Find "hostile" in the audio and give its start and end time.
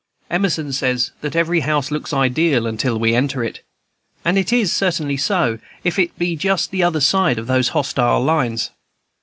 7.71-8.23